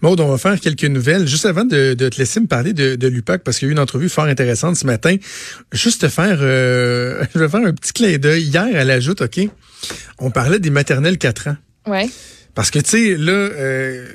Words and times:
Maud, 0.00 0.20
on 0.20 0.28
va 0.28 0.38
faire 0.38 0.60
quelques 0.60 0.84
nouvelles. 0.84 1.28
Juste 1.28 1.46
avant 1.46 1.64
de, 1.64 1.94
te 1.94 2.18
laisser 2.18 2.40
me 2.40 2.46
parler 2.46 2.72
de, 2.72 3.06
l'UPAC, 3.06 3.42
parce 3.44 3.58
qu'il 3.58 3.66
y 3.66 3.68
a 3.68 3.70
eu 3.70 3.72
une 3.72 3.78
entrevue 3.78 4.08
fort 4.08 4.24
intéressante 4.24 4.76
ce 4.76 4.86
matin, 4.86 5.16
juste 5.72 6.00
te 6.00 6.08
faire, 6.08 6.38
euh, 6.40 7.24
je 7.34 7.38
vais 7.38 7.48
faire 7.48 7.64
un 7.64 7.72
petit 7.72 7.92
clin 7.92 8.18
d'œil. 8.18 8.42
Hier, 8.42 8.66
elle 8.74 8.90
ajoute, 8.90 9.20
OK, 9.20 9.48
on 10.18 10.30
parlait 10.30 10.58
des 10.58 10.70
maternelles 10.70 11.18
4 11.18 11.48
ans. 11.48 11.56
Ouais. 11.86 12.08
Parce 12.54 12.70
que, 12.70 12.80
tu 12.80 12.90
sais, 12.90 13.16
là, 13.16 13.32
euh, 13.32 14.06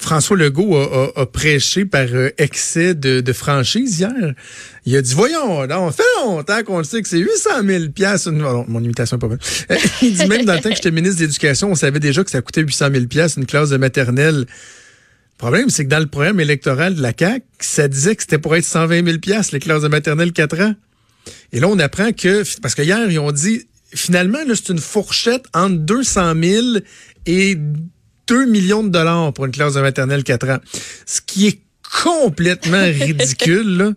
François 0.00 0.36
Legault 0.36 0.76
a, 0.76 1.26
prêché 1.26 1.84
par 1.84 2.06
euh, 2.12 2.30
excès 2.38 2.94
de, 2.94 3.32
franchise 3.32 4.00
hier. 4.00 4.34
Il 4.86 4.96
a 4.96 5.02
dit, 5.02 5.14
voyons, 5.14 5.60
on 5.60 5.90
fait 5.92 6.02
longtemps 6.24 6.62
qu'on 6.64 6.78
le 6.78 6.84
sait 6.84 7.02
que 7.02 7.08
c'est 7.08 7.18
800 7.18 7.50
000 7.64 7.84
piastres. 7.90 8.32
mon 8.32 8.82
imitation 8.82 9.18
est 9.18 9.20
pas 9.20 9.28
bonne. 9.28 9.38
Il 10.02 10.14
dit, 10.14 10.26
même 10.26 10.46
dans 10.46 10.54
le 10.54 10.60
temps 10.60 10.70
que 10.70 10.74
j'étais 10.74 10.90
ministre 10.90 11.18
de 11.18 11.26
l'Éducation, 11.26 11.70
on 11.70 11.74
savait 11.74 12.00
déjà 12.00 12.24
que 12.24 12.30
ça 12.30 12.40
coûtait 12.40 12.62
800 12.62 12.88
000 12.92 13.06
piastres 13.06 13.38
une 13.38 13.46
classe 13.46 13.68
de 13.68 13.76
maternelle. 13.76 14.38
Le 14.38 14.46
problème, 15.36 15.68
c'est 15.68 15.84
que 15.84 15.90
dans 15.90 16.00
le 16.00 16.06
programme 16.06 16.40
électoral 16.40 16.94
de 16.94 17.02
la 17.02 17.12
CAQ, 17.16 17.44
ça 17.60 17.86
disait 17.86 18.16
que 18.16 18.22
c'était 18.22 18.38
pour 18.38 18.56
être 18.56 18.64
120 18.64 19.04
000 19.04 19.18
piastres 19.18 19.52
les 19.52 19.60
classes 19.60 19.82
de 19.82 19.88
maternelle 19.88 20.32
4 20.32 20.60
ans. 20.60 20.74
Et 21.52 21.60
là, 21.60 21.68
on 21.68 21.78
apprend 21.78 22.12
que, 22.12 22.42
parce 22.60 22.74
que 22.74 22.82
hier, 22.82 23.10
ils 23.10 23.18
ont 23.18 23.32
dit, 23.32 23.66
finalement, 23.94 24.38
c'est 24.48 24.70
une 24.70 24.78
fourchette 24.78 25.44
entre 25.52 25.76
200 25.76 26.34
000 26.42 26.66
et 27.26 27.58
2 28.30 28.46
millions 28.46 28.84
de 28.84 28.90
dollars 28.90 29.32
pour 29.32 29.44
une 29.44 29.50
classe 29.50 29.74
de 29.74 29.80
maternelle 29.80 30.22
4 30.22 30.48
ans. 30.50 30.58
Ce 31.04 31.20
qui 31.20 31.48
est 31.48 31.60
complètement 32.02 32.84
ridicule, 32.84 33.76
là. 33.76 33.90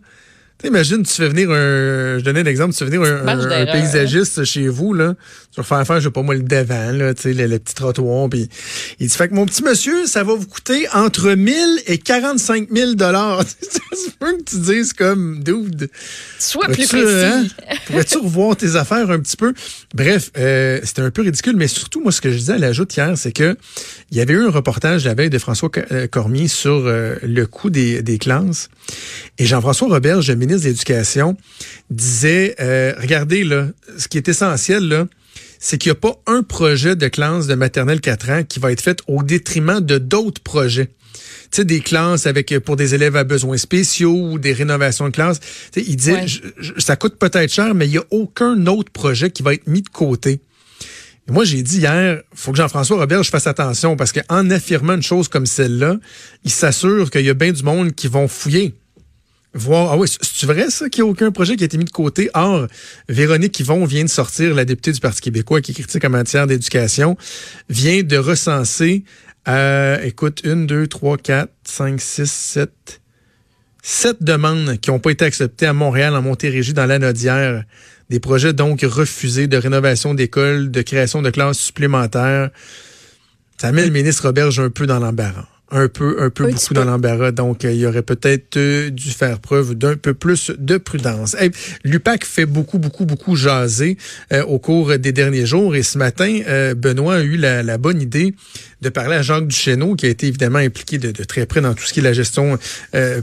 Imagine, 0.66 1.04
tu 1.04 1.14
fais 1.14 1.28
venir 1.28 1.52
un. 1.52 2.20
Je 2.20 2.24
donnais 2.24 2.40
un 2.40 2.46
exemple, 2.46 2.74
tu 2.74 2.80
fais 2.80 2.90
venir 2.90 3.04
un, 3.04 3.66
paysagiste 3.66 4.46
chez 4.46 4.70
vous, 4.70 4.94
là. 4.94 5.16
Vas 5.56 5.64
faire 5.64 5.86
faire, 5.86 6.00
je 6.00 6.06
sais 6.06 6.12
pas 6.12 6.24
moi, 6.24 6.36
le 6.36 6.42
devant, 6.42 6.92
là, 6.92 7.14
tu 7.14 7.22
sais, 7.22 7.34
le, 7.34 7.60
petit 7.60 7.76
trottoir. 7.76 8.30
Puis 8.30 8.50
il 9.00 9.08
dit 9.08 9.16
Fait 9.16 9.28
que 9.28 9.34
mon 9.34 9.46
petit 9.46 9.64
monsieur, 9.64 10.06
ça 10.08 10.24
va 10.24 10.34
vous 10.34 10.48
coûter 10.48 10.88
entre 10.94 11.34
1000 11.34 11.56
et 11.88 11.98
45 11.98 12.70
000 12.72 12.94
dollars. 12.96 13.44
C'est 13.94 14.16
peu 14.18 14.36
que 14.38 14.44
tu 14.44 14.58
dises 14.60 14.94
comme, 14.94 15.44
dude. 15.44 15.90
Sois 16.40 16.66
plus 16.68 16.88
précis. 16.88 17.06
Hein, 17.06 17.46
pourrais-tu 17.86 18.18
revoir 18.18 18.56
tes 18.56 18.76
affaires 18.76 19.12
un 19.12 19.20
petit 19.20 19.38
peu? 19.38 19.54
Bref, 19.94 20.32
euh, 20.38 20.80
c'était 20.84 21.04
un 21.04 21.12
peu 21.12 21.22
ridicule, 21.22 21.56
mais 21.56 21.68
surtout, 21.68 22.02
moi, 22.02 22.12
ce 22.12 22.22
que 22.22 22.32
je 22.32 22.38
disais 22.38 22.54
à 22.54 22.58
l'ajout 22.58 22.88
hier, 22.96 23.18
c'est 23.18 23.32
que 23.32 23.56
il 24.12 24.18
y 24.18 24.22
avait 24.22 24.34
eu 24.34 24.46
un 24.46 24.50
reportage 24.50 25.06
la 25.06 25.14
veille 25.14 25.30
de 25.30 25.38
François 25.38 25.70
euh, 25.92 26.08
Cormier 26.08 26.48
sur 26.48 26.84
euh, 26.86 27.16
le 27.24 27.46
coût 27.46 27.70
des, 27.70 28.02
des 28.02 28.18
classes. 28.18 28.70
Et 29.38 29.46
Jean-François 29.46 29.88
Roberge, 29.88 30.28
le 30.30 30.36
ministre 30.36 30.64
de 30.64 30.70
l'Éducation, 30.70 31.38
disait, 31.90 32.56
euh, 32.60 32.94
regardez, 33.00 33.44
là, 33.44 33.68
ce 33.98 34.08
qui 34.08 34.18
est 34.18 34.28
essentiel, 34.28 34.88
là, 34.88 35.08
c'est 35.64 35.78
qu'il 35.78 35.92
n'y 35.92 35.98
a 35.98 36.02
pas 36.02 36.22
un 36.28 36.44
projet 36.44 36.98
de 36.98 37.08
classe 37.08 37.48
de 37.48 37.56
maternelle 37.56 38.02
4 38.02 38.30
ans 38.30 38.44
qui 38.44 38.60
va 38.60 38.74
être 38.74 38.82
fait 38.82 39.00
au 39.08 39.24
détriment 39.24 39.80
de 39.80 39.98
d'autres 39.98 40.42
projets. 40.42 40.88
Tu 41.16 41.22
sais, 41.52 41.66
des 41.66 41.80
classes 41.80 42.28
avec 42.28 42.54
pour 42.60 42.76
des 42.76 42.96
élèves 42.96 43.16
à 43.16 43.24
besoins 43.24 43.56
spéciaux 43.56 44.14
ou 44.14 44.40
des 44.40 44.52
rénovations 44.52 45.06
de 45.06 45.12
classes. 45.12 45.40
il 45.78 45.96
disait, 45.96 46.26
ça 46.80 46.98
coûte 46.98 47.16
peut-être 47.18 47.52
cher, 47.52 47.76
mais 47.76 47.88
il 47.88 47.92
n'y 47.92 47.98
a 47.98 48.04
aucun 48.12 48.68
autre 48.68 48.92
projet 48.92 49.32
qui 49.32 49.42
va 49.42 49.54
être 49.54 49.66
mis 49.66 49.82
de 49.82 49.88
côté. 49.88 50.42
moi, 51.30 51.46
j'ai 51.46 51.64
dit 51.64 51.78
hier, 51.78 52.22
faut 52.36 52.52
que 52.52 52.58
Jean-François 52.58 52.98
Robert 52.98 53.24
fasse 53.24 53.48
attention 53.48 53.96
parce 53.96 54.12
qu'en 54.12 54.50
affirmant 54.50 54.96
une 54.96 55.02
chose 55.02 55.30
comme 55.30 55.46
celle-là, 55.46 55.98
il 56.44 56.52
s'assure 56.52 57.10
qu'il 57.10 57.22
y 57.22 57.30
a 57.30 57.34
bien 57.34 57.54
du 57.54 57.64
monde 57.64 57.94
qui 57.94 58.10
vont 58.10 58.28
fouiller 58.28 58.76
voir. 59.54 59.92
Ah 59.92 59.98
oui, 59.98 60.08
c'est 60.10 60.46
vrai 60.46 60.70
ça 60.70 60.90
qu'il 60.90 61.04
n'y 61.04 61.10
a 61.10 61.12
aucun 61.12 61.32
projet 61.32 61.56
qui 61.56 61.64
a 61.64 61.66
été 61.66 61.78
mis 61.78 61.86
de 61.86 61.90
côté? 61.90 62.30
Or, 62.34 62.68
Véronique 63.10 63.60
Yvon 63.60 63.86
vient 63.86 64.04
de 64.04 64.10
sortir, 64.10 64.54
la 64.56 64.66
députée 64.66 64.92
du 64.92 65.00
Parti 65.00 65.22
québécois 65.22 65.62
qui 65.62 65.74
critique 65.74 66.04
en 66.06 66.10
matière 66.10 66.48
d'éducation, 66.48 67.18
vient 67.70 68.04
de 68.04 68.18
recenser, 68.18 69.04
euh, 69.48 70.02
écoute, 70.04 70.42
une, 70.44 70.66
deux, 70.68 70.88
trois, 70.88 71.18
quatre, 71.18 71.54
cinq, 71.64 72.02
six, 72.02 72.32
sept, 72.32 73.02
sept 73.82 74.24
demandes 74.24 74.78
qui 74.80 74.90
n'ont 74.90 75.00
pas 75.00 75.12
été 75.12 75.26
acceptées 75.26 75.68
à 75.68 75.74
Montréal, 75.74 76.16
en 76.16 76.22
Montérégie, 76.22 76.74
dans 76.74 76.86
l'Anodière. 76.86 77.64
Des 78.10 78.20
projets 78.20 78.54
donc 78.54 78.82
refusés 78.82 79.48
de 79.48 79.58
rénovation 79.58 80.14
d'écoles, 80.14 80.72
de 80.72 80.82
création 80.82 81.22
de 81.22 81.30
classes 81.30 81.58
supplémentaires. 81.58 82.50
Ça 83.58 83.72
met 83.72 83.86
le 83.86 83.92
ministre 83.92 84.28
Roberge 84.28 84.60
un 84.60 84.70
peu 84.70 84.86
dans 84.86 85.00
l'embarras 85.00 85.53
un 85.74 85.88
peu, 85.88 86.18
un 86.22 86.30
peu 86.30 86.52
beaucoup 86.52 86.74
dans 86.74 86.86
l'embarras. 86.86 87.32
Donc, 87.32 87.66
euh, 87.66 87.72
il 87.72 87.80
y 87.80 87.86
aurait 87.86 88.04
peut-être 88.04 88.58
euh, 88.58 88.90
dû 88.90 89.10
faire 89.10 89.40
preuve 89.40 89.76
d'un 89.76 89.96
peu 89.96 90.14
plus 90.14 90.52
de 90.58 90.78
prudence. 90.78 91.36
L'UPAC 91.84 92.26
fait 92.26 92.46
beaucoup, 92.46 92.78
beaucoup, 92.78 93.06
beaucoup 93.06 93.36
jaser 93.36 93.98
euh, 94.32 94.44
au 94.44 94.60
cours 94.60 94.98
des 94.98 95.12
derniers 95.12 95.46
jours. 95.46 95.76
Et 95.76 95.84
ce 95.84 95.98
matin, 95.98 96.42
Benoît 96.78 97.16
a 97.16 97.22
eu 97.22 97.38
la, 97.38 97.78
bonne 97.78 98.02
idée 98.02 98.36
de 98.82 98.90
parler 98.90 99.16
à 99.16 99.22
Jacques 99.22 99.48
Duchesneau, 99.48 99.96
qui 99.96 100.06
a 100.06 100.10
été 100.10 100.28
évidemment 100.28 100.60
impliqué 100.60 100.98
de, 100.98 101.12
très 101.24 101.46
près 101.46 101.62
dans 101.62 101.74
tout 101.74 101.84
ce 101.84 101.94
qui 101.94 102.00
est 102.00 102.04
la 102.04 102.14
gestion 102.14 102.58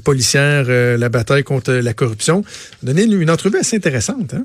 policière, 0.05 0.67
la 0.67 1.09
bataille 1.09 1.45
contre 1.45 1.73
la 1.73 1.95
corruption. 1.95 2.45
Donner 2.83 3.05
une, 3.05 3.21
une 3.21 3.31
entrevue 3.31 3.59
assez 3.59 3.77
intéressante. 3.77 4.35
Hein? 4.35 4.45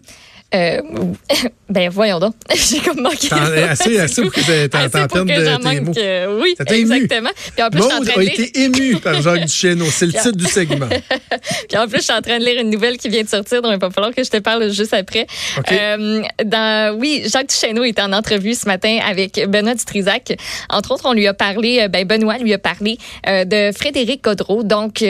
Euh, 0.53 0.81
ben 1.69 1.89
voyons 1.89 2.19
donc, 2.19 2.35
j'ai 2.56 2.79
comme 2.79 3.01
manqué. 3.01 3.29
Assez, 3.31 4.00
assez 4.00 4.22
pour 4.22 4.31
que 4.31 4.67
t'en 4.67 4.89
perdes 4.89 5.28
de 5.28 5.69
tes 5.69 5.81
mots. 5.81 5.91
Euh, 5.97 6.39
oui, 6.41 6.56
exactement. 6.67 7.31
Puis 7.56 7.63
en 7.63 7.69
plus, 7.69 8.11
a 8.16 8.23
été 8.23 8.59
ému 8.61 8.97
par 8.97 9.22
Jacques 9.22 9.41
Duchesneau. 9.45 9.85
C'est 9.89 10.06
le 10.06 10.13
titre 10.13 10.31
du 10.31 10.45
segment. 10.45 10.88
Puis 10.88 11.78
en 11.78 11.88
plus, 11.88 11.97
je 11.97 12.03
suis 12.03 12.13
en 12.13 12.22
train 12.22 12.39
de 12.39 12.45
lire 12.45 12.61
une 12.61 12.69
nouvelle 12.69 12.97
qui 12.97 13.09
vient 13.09 13.23
de 13.23 13.28
sortir, 13.28 13.61
donc 13.61 13.73
il 13.73 13.79
va 13.79 13.89
falloir 13.89 14.13
que 14.13 14.23
je 14.23 14.29
te 14.29 14.38
parle 14.38 14.72
juste 14.72 14.94
après. 14.94 15.25
Euh, 15.72 16.22
dans, 16.45 16.95
oui, 17.00 17.23
Jacques 17.25 17.50
Duchesneau 17.50 17.83
était 17.83 18.03
en 18.03 18.13
entrevue 18.13 18.53
ce 18.53 18.67
matin 18.67 19.00
avec 19.06 19.44
Benoît 19.50 19.73
Dutrisac. 19.73 20.38
Entre 20.69 20.91
autres, 20.91 21.06
on 21.06 21.13
lui 21.13 21.27
a 21.27 21.33
parlé, 21.33 21.88
ben 21.89 22.06
Benoît 22.06 22.38
lui 22.38 22.53
a 22.53 22.59
parlé 22.59 22.97
de 23.25 23.72
Frédéric 23.75 24.23
Godreau, 24.23 24.63
donc 24.63 25.03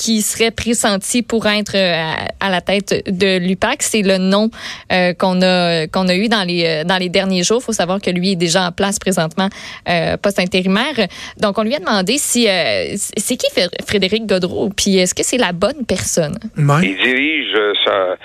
qui 0.00 0.22
serait 0.22 0.50
pressenti 0.50 1.22
pour 1.22 1.46
être 1.46 1.76
à 1.76 2.50
la 2.50 2.60
tête 2.62 3.04
de 3.06 3.38
l'UPAC. 3.38 3.82
C'est 3.82 4.02
le 4.02 4.16
nom 4.18 4.48
euh, 4.92 5.12
qu'on 5.14 5.42
a 5.42 5.86
qu'on 5.88 6.08
a 6.08 6.14
eu 6.14 6.28
dans 6.28 6.46
les 6.46 6.64
euh, 6.64 6.84
dans 6.84 6.96
les 6.96 7.08
derniers 7.08 7.42
jours. 7.42 7.58
Il 7.60 7.66
faut 7.66 7.72
savoir 7.72 8.00
que 8.00 8.10
lui 8.10 8.32
est 8.32 8.36
déjà 8.36 8.62
en 8.62 8.72
place 8.72 8.98
présentement 8.98 9.48
euh, 9.88 10.16
poste 10.16 10.38
intérimaire. 10.38 10.96
Donc 11.40 11.58
on 11.58 11.62
lui 11.62 11.74
a 11.74 11.78
demandé 11.78 12.14
si 12.18 12.46
c'est 12.46 13.36
qui 13.36 13.46
Frédéric 13.86 14.26
Godreau, 14.26 14.70
puis 14.70 14.98
est-ce 14.98 15.14
que 15.14 15.22
c'est 15.22 15.38
la 15.38 15.52
bonne 15.52 15.84
personne? 15.86 16.38
Il 16.56 16.96
dirige 16.96 17.56
sa, 17.84 18.16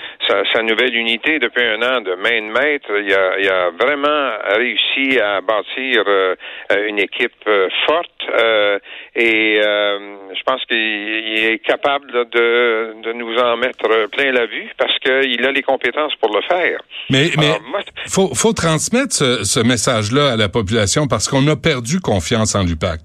sa, 0.54 0.62
nouvelle 0.62 0.94
unité 0.94 1.38
depuis 1.38 1.62
un 1.62 1.82
an 1.82 2.00
de 2.00 2.14
main 2.14 2.40
de 2.40 2.52
maître. 2.52 2.88
Il 2.90 3.12
a, 3.12 3.38
il 3.38 3.48
a 3.48 3.70
vraiment 3.70 4.30
réussi 4.56 5.18
à 5.20 5.40
bâtir 5.40 6.04
une 6.88 6.98
équipe 6.98 7.44
forte 7.86 8.22
et 9.14 9.60
je 9.60 10.42
pense 10.44 10.64
qu'il 10.64 10.76
est 10.76 11.65
capable 11.66 12.12
de, 12.12 13.02
de 13.02 13.12
nous 13.12 13.36
en 13.36 13.56
mettre 13.56 14.08
plein 14.10 14.32
la 14.32 14.46
vue 14.46 14.70
parce 14.78 14.96
qu'il 15.00 15.44
a 15.44 15.52
les 15.52 15.62
compétences 15.62 16.14
pour 16.16 16.34
le 16.34 16.42
faire. 16.42 16.80
Mais, 17.10 17.30
mais 17.38 17.58
faut, 18.08 18.34
faut 18.34 18.52
transmettre 18.52 19.12
ce, 19.12 19.60
message-là 19.66 20.32
à 20.32 20.36
la 20.36 20.48
population 20.48 21.06
parce 21.06 21.28
qu'on 21.28 21.46
a 21.48 21.56
perdu 21.56 22.00
confiance 22.00 22.54
en 22.54 22.62
l'UPAC. 22.62 23.00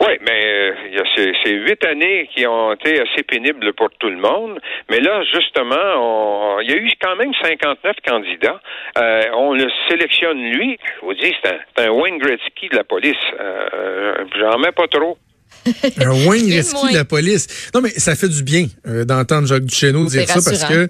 Oui, 0.00 0.16
mais 0.22 0.46
euh, 0.46 0.74
il 0.88 0.94
y 0.94 0.98
a 0.98 1.04
ces, 1.44 1.52
huit 1.52 1.84
années 1.84 2.28
qui 2.34 2.46
ont 2.46 2.72
été 2.72 3.00
assez 3.00 3.22
pénibles 3.22 3.72
pour 3.74 3.90
tout 3.98 4.08
le 4.08 4.16
monde. 4.16 4.58
Mais 4.88 5.00
là, 5.00 5.22
justement, 5.24 6.58
il 6.60 6.70
y 6.70 6.72
a 6.72 6.76
eu 6.76 6.90
quand 7.02 7.16
même 7.16 7.32
59 7.42 7.96
candidats. 8.06 8.60
Euh, 8.98 9.22
on 9.34 9.52
le 9.52 9.68
sélectionne 9.88 10.40
lui. 10.52 10.78
Je 11.00 11.06
vous 11.06 11.14
dis, 11.14 11.34
c'est 11.42 11.84
un, 11.84 11.90
Wayne 11.90 12.18
Gretzky 12.18 12.68
de 12.70 12.76
la 12.76 12.84
police. 12.84 13.16
Euh, 13.38 14.24
J'en 14.38 14.58
mets 14.58 14.72
pas 14.72 14.88
trop. 14.88 15.18
un 15.98 16.26
Wayne 16.26 16.48
Gretzky 16.48 16.88
de 16.90 16.94
la 16.94 17.04
police. 17.04 17.46
Non, 17.74 17.80
mais 17.80 17.92
ça 17.96 18.14
fait 18.14 18.28
du 18.28 18.42
bien 18.42 18.68
euh, 18.86 19.04
d'entendre 19.04 19.46
Jacques 19.46 19.64
Duchesneau 19.64 20.06
dire 20.06 20.26
ça 20.26 20.40
parce 20.42 20.64
que 20.64 20.88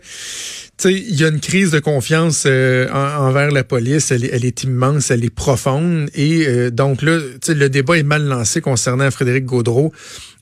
il 0.89 1.15
y 1.15 1.25
a 1.25 1.29
une 1.29 1.41
crise 1.41 1.71
de 1.71 1.79
confiance 1.79 2.45
euh, 2.47 2.89
envers 2.91 3.51
la 3.51 3.65
police. 3.65 4.11
Elle, 4.11 4.45
est 4.45 4.63
immense, 4.63 5.11
elle 5.11 5.25
est 5.25 5.35
profonde. 5.35 6.09
Et 6.15 6.47
euh, 6.47 6.71
donc 6.71 7.03
là, 7.03 7.19
le 7.49 7.69
débat 7.69 7.99
est 7.99 8.03
mal 8.03 8.25
lancé 8.25 8.61
concernant 8.61 9.11
Frédéric 9.11 9.45
Gaudreau. 9.45 9.93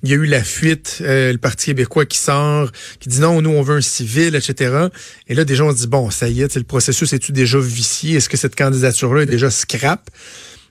Il 0.05 0.11
y 0.11 0.13
a 0.13 0.17
eu 0.17 0.27
la 0.27 0.45
fuite, 0.45 0.99
euh, 1.01 1.33
le 1.33 1.39
Parti 1.39 1.67
québécois 1.67 2.07
qui 2.07 2.19
sort, 2.19 2.71
qui 3.01 3.09
dit 3.09 3.21
non, 3.21 3.43
nous, 3.43 3.51
on 3.51 3.63
veut 3.63 3.77
un 3.77 3.81
civil, 3.81 4.37
etc. 4.37 4.89
Et 5.27 5.35
là, 5.35 5.45
déjà, 5.45 5.65
on 5.65 5.73
se 5.73 5.79
dit, 5.79 5.87
bon, 5.89 6.11
ça 6.11 6.29
y 6.29 6.43
est, 6.43 6.55
le 6.57 6.63
processus 6.63 7.13
est-tu 7.13 7.33
déjà 7.33 7.59
vicié? 7.59 8.17
Est-ce 8.17 8.29
que 8.29 8.37
cette 8.37 8.55
candidature-là 8.55 9.23
est 9.23 9.27
déjà 9.27 9.51
scrap? 9.51 10.09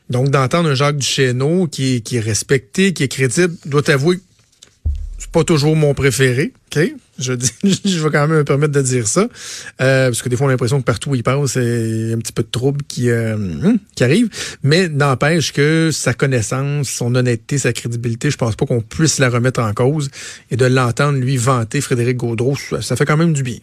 Donc, 0.10 0.30
d'entendre 0.30 0.70
un 0.70 0.76
Jacques 0.76 0.98
Duchesneau 0.98 1.68
qui, 1.68 2.02
qui 2.02 2.18
est 2.18 2.22
respecté, 2.22 2.94
qui 2.94 3.04
est 3.04 3.08
crédible, 3.08 3.54
doit 3.66 3.90
avouer 3.90 4.20
c'est 5.18 5.32
pas 5.32 5.44
toujours 5.44 5.76
mon 5.76 5.94
préféré, 5.94 6.54
OK? 6.68 6.94
Je, 7.20 7.34
dis, 7.34 7.52
je 7.64 8.04
vais 8.04 8.10
quand 8.10 8.28
même 8.28 8.38
me 8.38 8.44
permettre 8.44 8.74
de 8.74 8.82
dire 8.82 9.08
ça. 9.08 9.28
Euh, 9.82 10.10
parce 10.10 10.22
que 10.22 10.30
des 10.30 10.36
fois, 10.36 10.48
on 10.48 10.50
a 10.50 10.54
l'impression 10.54 10.80
que 10.80 10.86
partout 10.86 11.12
où 11.12 11.16
il 11.16 11.24
passe, 11.24 11.56
il 11.56 12.10
y 12.10 12.14
a 12.14 12.16
un 12.16 12.20
petit 12.20 12.34
peu 12.34 12.44
de 12.44 12.50
trouble 12.50 12.82
qui, 12.88 13.10
euh, 13.10 13.36
hum, 13.36 13.78
qui 13.96 14.04
arrive. 14.04 14.30
Mais 14.64 14.90
n'empêche 14.90 15.54
que 15.54 15.90
sa 15.92 16.14
connaissance, 16.14 16.90
son 16.90 17.14
honnêteté, 17.16 17.58
sa 17.58 17.74
crédibilité, 17.74 18.30
je 18.30 18.38
pense 18.38 18.56
pas 18.56 18.66
qu'on 18.66 18.82
puisse 18.82 19.20
la 19.20 19.30
remettre 19.30 19.62
en 19.62 19.74
cause. 19.74 20.10
Et 20.52 20.56
de 20.56 20.66
l'entendre, 20.66 21.18
lui, 21.20 21.38
vanter 21.38 21.82
Frédéric 21.82 22.18
Gaudreau, 22.18 22.56
ça, 22.82 22.96
fait 22.96 23.06
quand 23.06 23.18
même 23.18 23.34
du 23.34 23.44
bien. 23.44 23.58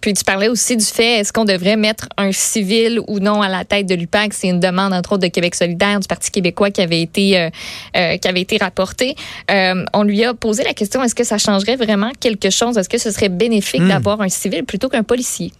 Puis 0.00 0.14
tu 0.14 0.24
parlais 0.24 0.48
aussi 0.48 0.76
du 0.76 0.84
fait, 0.84 1.20
est-ce 1.20 1.32
qu'on 1.32 1.44
devrait 1.44 1.76
mettre 1.76 2.08
un 2.16 2.32
civil 2.32 3.00
ou 3.08 3.18
non 3.18 3.42
à 3.42 3.48
la 3.48 3.64
tête 3.64 3.86
de 3.86 3.94
l'UPAC? 3.94 4.32
C'est 4.34 4.48
une 4.48 4.60
demande, 4.60 4.92
entre 4.92 5.12
autres, 5.12 5.22
de 5.22 5.28
Québec 5.28 5.54
solidaire, 5.54 6.00
du 6.00 6.08
Parti 6.08 6.30
québécois 6.30 6.70
qui 6.70 6.80
avait 6.80 7.02
été, 7.02 7.38
euh, 7.38 7.50
euh 7.96 8.16
qui 8.16 8.28
avait 8.28 8.40
été 8.40 8.56
rapportée. 8.58 9.14
Euh, 9.50 9.84
on 9.92 10.02
lui 10.02 10.24
a 10.24 10.34
posé 10.34 10.64
la 10.64 10.74
question, 10.74 11.02
est-ce 11.02 11.14
que 11.14 11.24
ça 11.24 11.38
changerait 11.38 11.76
vraiment 11.76 12.10
quelque 12.20 12.50
chose? 12.50 12.76
Est-ce 12.78 12.88
que 12.88 12.97
ce 12.98 13.10
serait 13.10 13.28
bénéfique 13.28 13.82
hmm. 13.82 13.88
d'avoir 13.88 14.20
un 14.20 14.28
civil 14.28 14.64
plutôt 14.64 14.88
qu'un 14.88 15.02
policier? 15.02 15.52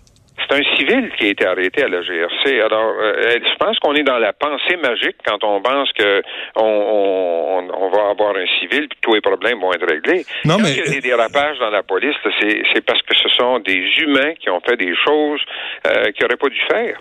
C'est 0.48 0.56
un 0.56 0.76
civil 0.76 1.10
qui 1.18 1.26
a 1.26 1.28
été 1.28 1.46
arrêté 1.46 1.82
à 1.82 1.88
la 1.88 2.00
GRC. 2.00 2.60
Alors, 2.60 2.94
euh, 3.02 3.38
je 3.42 3.56
pense 3.58 3.78
qu'on 3.80 3.94
est 3.94 4.04
dans 4.04 4.18
la 4.18 4.32
pensée 4.32 4.76
magique 4.76 5.16
quand 5.26 5.42
on 5.42 5.60
pense 5.60 5.90
que 5.92 6.22
on, 6.56 7.90
va 7.94 8.10
avoir 8.10 8.36
un 8.36 8.46
civil 8.60 8.86
puis 8.88 8.98
tous 9.00 9.14
les 9.14 9.20
problèmes 9.20 9.60
vont 9.60 9.72
être 9.72 9.86
réglés? 9.86 10.24
Non, 10.44 10.56
quand 10.56 10.62
mais... 10.62 10.72
il 10.72 10.76
y 10.78 10.80
a 10.80 10.90
des 10.90 11.00
dérapages 11.00 11.58
dans 11.58 11.70
la 11.70 11.82
police, 11.82 12.14
c'est 12.40 12.84
parce 12.84 13.00
que 13.02 13.14
ce 13.16 13.28
sont 13.30 13.58
des 13.60 13.82
humains 13.98 14.34
qui 14.40 14.50
ont 14.50 14.60
fait 14.60 14.76
des 14.76 14.94
choses 15.06 15.40
euh, 15.86 16.12
qu'ils 16.12 16.22
n'auraient 16.22 16.36
pas 16.36 16.48
dû 16.48 16.60
faire. 16.70 17.00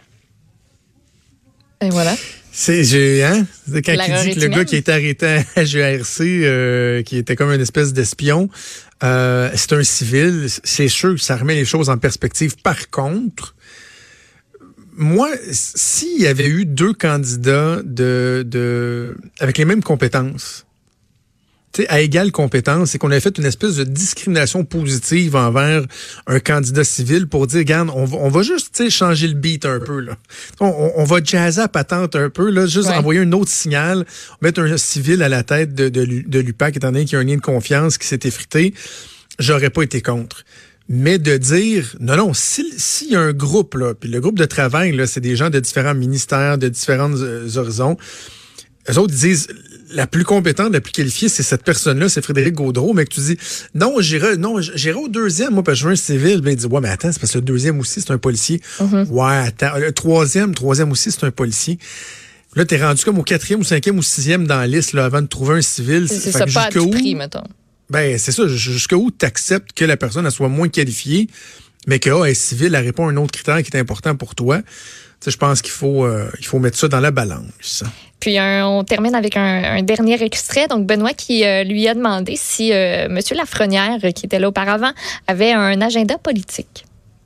Et 1.82 1.90
voilà. 1.90 2.14
C'est 2.52 2.82
hein? 3.24 3.46
quand 3.86 3.92
il 3.92 4.30
dit 4.30 4.36
que 4.36 4.42
le 4.42 4.48
gars 4.48 4.66
qui 4.66 4.76
a 4.76 4.78
été 4.80 4.92
arrêté 4.92 5.28
à 5.56 5.64
GRC, 5.64 6.24
euh, 6.24 7.04
qui 7.04 7.18
était 7.18 7.36
comme 7.36 7.52
une 7.52 7.62
espèce 7.62 7.94
d'espion, 7.94 8.50
euh, 9.04 9.50
c'est 9.56 9.74
un 9.74 9.84
civil. 9.84 10.48
C'est 10.64 10.88
sûr 10.88 11.16
que 11.16 11.22
ça 11.22 11.38
remet 11.38 11.56
les 11.56 11.66
choses 11.66 11.90
en 11.90 11.98
perspective. 11.98 12.56
Par 12.62 12.90
contre, 12.90 13.56
moi, 14.96 15.30
s'il 15.52 16.22
y 16.22 16.28
avait 16.28 16.48
eu 16.48 16.66
deux 16.66 16.94
candidats 16.94 17.82
de, 17.84 18.44
de 18.46 19.18
avec 19.40 19.58
les 19.58 19.66
mêmes 19.66 19.84
compétences, 19.84 20.67
à 21.90 22.02
égale 22.02 22.32
compétence, 22.32 22.92
c'est 22.92 22.98
qu'on 22.98 23.12
a 23.12 23.20
fait 23.20 23.38
une 23.38 23.46
espèce 23.46 23.76
de 23.76 23.84
discrimination 23.84 24.64
positive 24.64 25.36
envers 25.36 25.84
un 26.26 26.40
candidat 26.40 26.84
civil 26.84 27.28
pour 27.28 27.48
dire, 27.48 27.60
regarde, 27.60 27.90
on 27.94 28.06
va, 28.06 28.18
on 28.18 28.30
va 28.30 28.42
juste 28.42 28.90
changer 28.90 29.28
le 29.28 29.34
beat 29.34 29.66
un 29.66 29.80
peu. 29.80 30.00
Là. 30.00 30.18
On, 30.60 31.04
va 31.04 31.24
jazzer 31.24 31.62
à 31.62 31.68
patente 31.68 32.16
un 32.16 32.30
peu, 32.30 32.50
là, 32.50 32.66
juste 32.66 32.90
envoyer 32.90 33.22
un 33.22 33.32
autre 33.32 33.52
signal, 33.52 34.06
mettre 34.42 34.62
un 34.62 34.78
civil 34.78 35.22
à 35.24 35.30
la 35.30 35.44
tête 35.44 35.74
de, 35.76 35.90
de, 35.90 36.06
de 36.06 36.40
l'UPAC, 36.40 36.78
étant 36.78 36.92
donné 36.92 37.06
qu'il 37.06 37.14
y 37.14 37.16
a 37.18 37.20
un 37.20 37.24
lien 37.24 37.36
de 37.36 37.42
confiance 37.42 37.98
qui 37.98 38.08
s'est 38.08 38.20
effrité. 38.24 38.74
J'aurais 39.40 39.70
pas 39.70 39.84
été 39.84 40.02
contre. 40.02 40.44
Mais 40.90 41.20
de 41.20 41.36
dire, 41.36 41.96
non, 42.00 42.16
non, 42.16 42.32
s'il 42.34 43.12
y 43.12 43.16
a 43.16 43.20
un 43.20 43.34
groupe, 43.34 43.76
là, 43.76 43.94
puis 43.94 44.10
le 44.10 44.22
groupe 44.22 44.40
de 44.40 44.46
travail, 44.46 44.94
là, 44.94 45.06
c'est 45.06 45.20
des 45.20 45.36
gens 45.36 45.50
de 45.50 45.60
différents 45.60 45.94
ministères, 45.94 46.58
de 46.58 46.70
différents 46.70 47.12
euh, 47.14 47.58
horizons, 47.58 47.98
eux 48.90 48.98
autres 48.98 49.14
disent, 49.14 49.48
la 49.92 50.08
plus 50.08 50.24
compétente, 50.24 50.74
la 50.74 50.82
plus 50.82 50.92
qualifiée, 50.92 51.30
c'est 51.30 51.44
cette 51.44 51.64
personne-là, 51.64 52.10
c'est 52.10 52.22
Frédéric 52.22 52.54
Gaudreau, 52.54 52.94
mais 52.94 53.06
que 53.06 53.14
tu 53.14 53.22
dis, 53.22 53.38
non, 53.74 53.96
j'irai, 54.00 54.38
non, 54.38 54.60
j'irai 54.60 54.98
au 54.98 55.08
deuxième, 55.08 55.54
moi, 55.54 55.64
parce 55.64 55.78
que 55.78 55.82
je 55.82 55.88
veux 55.88 55.94
un 55.94 55.96
civil. 55.96 56.42
Ben, 56.42 56.52
il 56.52 56.58
dit, 56.58 56.66
ouais, 56.66 56.82
mais 56.82 56.90
attends, 56.90 57.12
c'est 57.12 57.20
parce 57.20 57.34
que 57.34 57.38
le 57.38 57.44
deuxième 57.46 57.80
aussi, 57.80 58.02
c'est 58.02 58.12
un 58.12 58.18
policier. 58.18 58.62
Mm-hmm. 58.80 59.08
Ouais, 59.08 59.48
attends, 59.48 59.78
le 59.78 59.92
troisième, 59.92 60.54
troisième 60.54 60.92
aussi, 60.92 61.12
c'est 61.12 61.24
un 61.24 61.32
policier. 61.32 61.80
Là, 62.56 62.66
t'es 62.66 62.82
rendu 62.84 63.04
comme 63.04 63.20
au 63.20 63.24
quatrième 63.24 63.60
ou 63.60 63.64
cinquième 63.64 63.98
ou 63.98 64.04
sixième 64.04 64.48
dans 64.48 64.58
la 64.58 64.68
liste, 64.68 64.94
là, 64.94 65.06
avant 65.06 65.22
de 65.22 65.28
trouver 65.28 65.58
un 65.58 65.62
civil. 65.62 66.08
C'est 66.10 66.32
ça, 66.32 66.46
pas 66.46 66.64
à 66.64 66.70
tout 66.70 66.90
prix, 66.90 67.16
mettons. 67.16 67.44
Ben, 67.90 68.18
c'est 68.18 68.32
ça, 68.32 68.48
jusqu'où 68.48 69.12
tu 69.18 69.26
acceptes 69.26 69.72
que 69.74 69.86
la 69.86 69.96
personne 69.96 70.26
elle 70.26 70.32
soit 70.32 70.50
moins 70.50 70.68
qualifiée, 70.68 71.30
mais 71.88 72.00
que, 72.00 72.10
oh, 72.10 72.26
elle 72.26 72.32
est 72.32 72.36
civile, 72.36 72.76
elle 72.76 72.84
répond 72.84 73.08
à 73.08 73.12
un 73.12 73.18
autre 73.18 73.32
critère 73.32 73.62
qui 73.64 73.72
est 73.72 73.80
important 73.80 74.16
pour 74.16 74.36
toi? 74.36 74.62
Je 75.26 75.36
pense 75.38 75.62
qu'il 75.62 75.72
faut, 75.72 76.06
euh, 76.06 76.30
il 76.40 76.46
faut 76.46 76.60
mettre 76.60 76.78
ça 76.78 76.88
dans 76.88 77.00
la 77.00 77.12
balance. 77.12 77.84
Puis 78.20 78.38
on 78.40 78.84
termine 78.84 79.16
avec 79.16 79.38
un, 79.38 79.82
dernier 79.84 80.22
extrait. 80.24 80.68
Donc 80.68 80.86
Benoît 80.86 81.14
qui 81.14 81.46
euh, 81.46 81.64
lui 81.64 81.88
a 81.88 81.94
demandé 81.94 82.36
si 82.36 82.74
euh, 82.74 83.06
M. 83.06 83.20
Lafrenière, 83.36 84.00
qui 84.16 84.26
était 84.26 84.40
là 84.40 84.50
auparavant, 84.50 84.92
avait 85.28 85.52
un 85.52 85.82
agenda 85.82 86.18
politique. 86.18 86.84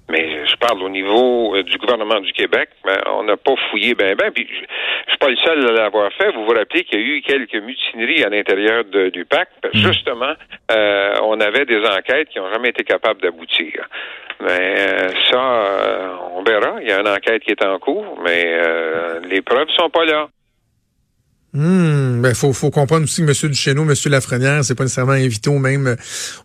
Mais 0.09 0.45
je 0.45 0.55
parle 0.57 0.83
au 0.83 0.89
niveau 0.89 1.55
du 1.63 1.77
gouvernement 1.77 2.19
du 2.19 2.33
Québec, 2.33 2.67
mais 2.85 2.97
on 3.15 3.23
n'a 3.23 3.37
pas 3.37 3.53
fouillé 3.69 3.95
ben 3.95 4.13
ben. 4.17 4.29
Puis 4.31 4.45
je, 4.45 4.59
ne 4.59 5.07
suis 5.07 5.17
pas 5.17 5.29
le 5.29 5.37
seul 5.37 5.69
à 5.69 5.83
l'avoir 5.83 6.11
fait. 6.11 6.33
Vous 6.33 6.43
vous 6.43 6.51
rappelez 6.51 6.83
qu'il 6.83 6.99
y 6.99 7.01
a 7.01 7.05
eu 7.05 7.21
quelques 7.21 7.63
mutineries 7.63 8.23
à 8.25 8.29
l'intérieur 8.29 8.83
du 8.83 9.23
PAC. 9.23 9.47
Mm. 9.73 9.77
Justement, 9.77 10.33
on 10.69 11.39
avait 11.39 11.65
des 11.65 11.79
enquêtes 11.79 12.27
qui 12.27 12.39
n'ont 12.39 12.51
jamais 12.51 12.69
été 12.69 12.83
capables 12.83 13.21
d'aboutir. 13.21 13.87
Mais 14.41 14.75
euh, 14.79 15.09
ça, 15.29 15.37
euh, 15.37 16.15
on 16.33 16.43
verra. 16.43 16.81
Il 16.81 16.89
y 16.89 16.91
a 16.91 16.99
une 16.99 17.07
enquête 17.07 17.43
qui 17.43 17.51
est 17.51 17.63
en 17.63 17.77
cours, 17.77 18.17
mais 18.23 18.43
euh, 18.45 19.19
les 19.29 19.41
preuves 19.41 19.69
sont 19.77 19.89
pas 19.89 20.03
là. 20.05 20.29
Hmm, 21.53 22.21
ben 22.21 22.33
faut, 22.33 22.53
faut 22.53 22.69
comprendre 22.69 23.03
aussi 23.03 23.25
que 23.25 23.27
M. 23.27 23.51
Duchesneau, 23.51 23.83
M. 23.83 23.93
Lafrenière, 24.05 24.63
c'est 24.63 24.73
pas 24.73 24.85
nécessairement 24.85 25.11
invité 25.11 25.49
au 25.49 25.59
même 25.59 25.97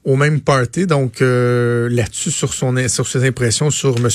au 0.05 0.17
même 0.17 0.41
party. 0.41 0.89
Donc 0.89 1.23
euh, 1.23 1.89
là-dessus, 1.89 2.33
sur 2.33 2.53
son 2.53 2.75
sur 2.89 3.07
ses 3.07 3.25
impressions 3.25 3.71
sur 3.71 3.97
M. 3.99 4.09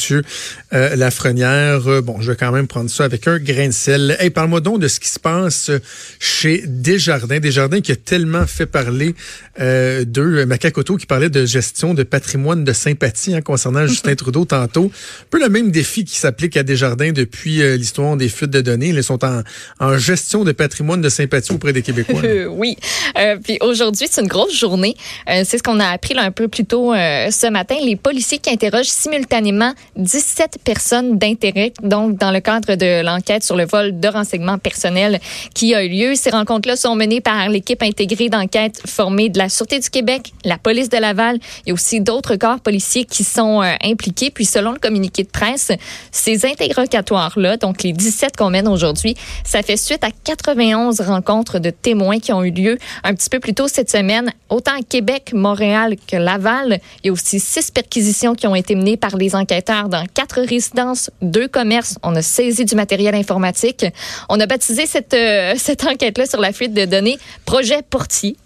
Euh, 0.73 0.95
Lafrenière, 0.97 1.87
euh, 1.87 2.01
bon, 2.01 2.19
je 2.19 2.31
vais 2.31 2.37
quand 2.37 2.51
même 2.51 2.67
prendre 2.67 2.89
ça 2.89 3.05
avec 3.05 3.25
un 3.29 3.39
grain 3.39 3.67
de 3.67 3.73
sel. 3.73 4.17
Hey, 4.19 4.31
parle-moi 4.31 4.59
donc 4.59 4.81
de 4.81 4.89
ce 4.89 4.99
qui 4.99 5.07
se 5.07 5.19
passe 5.19 5.71
chez 6.19 6.65
Desjardins. 6.67 7.39
Desjardins 7.39 7.79
qui 7.79 7.93
a 7.93 7.95
tellement 7.95 8.45
fait 8.45 8.65
parler 8.65 9.15
euh, 9.61 10.03
d'eux. 10.03 10.45
Macacoto 10.45 10.97
qui 10.97 11.05
parlait 11.05 11.29
de 11.29 11.45
gestion 11.45 11.93
de 11.93 12.03
patrimoine 12.03 12.65
de 12.65 12.73
sympathie 12.73 13.33
hein, 13.33 13.41
concernant 13.41 13.87
Justin 13.87 14.15
Trudeau 14.15 14.43
tantôt. 14.43 14.91
Un 15.21 15.25
peu 15.29 15.39
le 15.39 15.47
même 15.47 15.71
défi 15.71 16.03
qui 16.03 16.17
s'applique 16.17 16.57
à 16.57 16.63
Desjardins 16.63 17.13
depuis 17.13 17.61
l'histoire 17.77 18.17
des 18.17 18.27
fuites 18.27 18.51
de 18.51 18.59
données. 18.59 18.89
Ils 18.89 19.03
sont 19.05 19.23
en, 19.23 19.41
en 19.79 19.97
gestion 19.97 20.43
de 20.43 20.51
patrimoine 20.51 20.80
de 20.81 21.09
sympathie 21.09 21.51
auprès 21.51 21.73
des 21.73 21.81
Québécois. 21.81 22.21
oui. 22.49 22.77
Euh, 23.17 23.37
puis 23.41 23.57
aujourd'hui, 23.61 24.07
c'est 24.09 24.21
une 24.21 24.27
grosse 24.27 24.57
journée. 24.57 24.95
Euh, 25.29 25.43
c'est 25.45 25.57
ce 25.57 25.63
qu'on 25.63 25.79
a 25.79 25.87
appris 25.87 26.17
un 26.17 26.31
peu 26.31 26.47
plus 26.47 26.65
tôt 26.65 26.93
euh, 26.93 27.29
ce 27.31 27.47
matin. 27.47 27.75
Les 27.83 27.95
policiers 27.95 28.37
qui 28.37 28.49
interrogent 28.49 28.87
simultanément 28.87 29.73
17 29.95 30.59
personnes 30.63 31.17
d'intérêt, 31.17 31.73
donc 31.81 32.17
dans 32.17 32.31
le 32.31 32.39
cadre 32.39 32.75
de 32.75 33.03
l'enquête 33.03 33.43
sur 33.43 33.55
le 33.55 33.65
vol 33.65 33.99
de 33.99 34.07
renseignements 34.07 34.57
personnels 34.57 35.19
qui 35.53 35.73
a 35.75 35.83
eu 35.83 35.89
lieu. 35.89 36.15
Ces 36.15 36.29
rencontres-là 36.29 36.75
sont 36.75 36.95
menées 36.95 37.21
par 37.21 37.49
l'équipe 37.49 37.81
intégrée 37.83 38.29
d'enquête 38.29 38.81
formée 38.85 39.29
de 39.29 39.37
la 39.37 39.49
Sûreté 39.49 39.79
du 39.79 39.89
Québec, 39.89 40.33
la 40.45 40.57
police 40.57 40.89
de 40.89 40.97
Laval. 40.97 41.39
A 41.67 41.73
aussi 41.73 42.01
d'autres 42.01 42.35
corps 42.35 42.59
policiers 42.59 43.05
qui 43.05 43.23
sont 43.23 43.61
impliqués. 43.83 44.31
Puis 44.31 44.45
selon 44.45 44.71
le 44.71 44.79
communiqué 44.79 45.23
de 45.23 45.29
presse, 45.29 45.71
ces 46.11 46.45
interrogatoires-là, 46.45 47.57
donc 47.57 47.83
les 47.83 47.93
17 47.93 48.35
qu'on 48.35 48.49
mène 48.49 48.67
aujourd'hui, 48.67 49.15
ça 49.45 49.61
fait 49.61 49.77
suite 49.77 50.03
à 50.03 50.09
80 50.23 50.70
11 50.75 51.01
rencontres 51.01 51.59
de 51.59 51.69
témoins 51.69 52.19
qui 52.19 52.33
ont 52.33 52.43
eu 52.43 52.51
lieu 52.51 52.77
un 53.03 53.13
petit 53.13 53.29
peu 53.29 53.39
plus 53.39 53.53
tôt 53.53 53.67
cette 53.67 53.89
semaine, 53.89 54.31
autant 54.49 54.73
à 54.73 54.81
Québec, 54.81 55.31
Montréal 55.33 55.95
que 56.07 56.17
Laval. 56.17 56.79
Il 57.03 57.07
y 57.07 57.09
a 57.09 57.13
aussi 57.13 57.39
six 57.39 57.71
perquisitions 57.71 58.35
qui 58.35 58.47
ont 58.47 58.55
été 58.55 58.75
menées 58.75 58.97
par 58.97 59.17
les 59.17 59.35
enquêteurs 59.35 59.89
dans 59.89 60.05
quatre 60.13 60.41
résidences, 60.41 61.09
deux 61.21 61.47
commerces. 61.47 61.97
On 62.03 62.15
a 62.15 62.21
saisi 62.21 62.65
du 62.65 62.75
matériel 62.75 63.15
informatique. 63.15 63.85
On 64.29 64.39
a 64.39 64.45
baptisé 64.45 64.85
cette, 64.85 65.13
euh, 65.13 65.53
cette 65.57 65.85
enquête-là 65.85 66.25
sur 66.25 66.39
la 66.39 66.51
fuite 66.51 66.73
de 66.73 66.85
données 66.85 67.17
Projet 67.45 67.81
Portier 67.81 68.37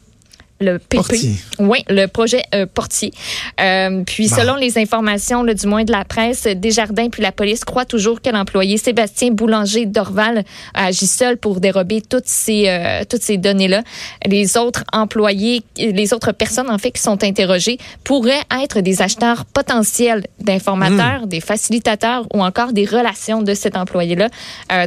le 0.59 0.79
PP. 0.79 1.15
Oui, 1.59 1.83
le 1.89 2.05
projet 2.05 2.43
euh, 2.53 2.65
Portier. 2.65 3.11
Euh, 3.59 4.03
puis, 4.05 4.29
selon 4.29 4.55
les 4.55 4.77
informations, 4.77 5.43
le 5.43 5.53
du 5.53 5.67
moins 5.67 5.83
de 5.83 5.91
la 5.91 6.05
presse, 6.05 6.43
Desjardins 6.43 7.09
puis 7.09 7.21
la 7.21 7.31
police 7.31 7.65
croient 7.65 7.85
toujours 7.85 8.21
que 8.21 8.29
l'employé 8.29 8.77
Sébastien 8.77 9.31
Boulanger 9.31 9.85
d'Orval 9.85 10.45
agit 10.73 11.07
seul 11.07 11.37
pour 11.37 11.59
dérober 11.59 12.01
toutes 12.01 12.27
ces, 12.27 12.69
euh, 12.69 13.03
toutes 13.09 13.21
ces 13.21 13.37
données-là. 13.37 13.83
Les 14.25 14.57
autres 14.57 14.83
employés, 14.93 15.61
les 15.77 16.13
autres 16.13 16.31
personnes, 16.31 16.69
en 16.69 16.77
fait, 16.77 16.91
qui 16.91 17.01
sont 17.01 17.23
interrogées 17.23 17.77
pourraient 18.03 18.43
être 18.63 18.79
des 18.79 19.01
acheteurs 19.01 19.45
potentiels 19.45 20.25
d'informateurs, 20.39 21.23
hmm. 21.23 21.29
des 21.29 21.41
facilitateurs 21.41 22.27
ou 22.33 22.41
encore 22.41 22.71
des 22.71 22.85
relations 22.85 23.41
de 23.41 23.53
cet 23.53 23.75
employé-là. 23.75 24.29